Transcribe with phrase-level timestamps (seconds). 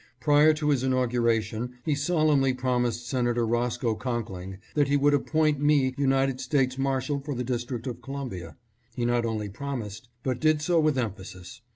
[0.19, 5.93] Prior to his inauguration he solemnly promised Senator Roscoe Conkling that he would appoint me
[5.95, 8.57] United States Mar shal for the District of Columbia.
[8.95, 11.61] He not only prom ised, but did so with emphasis.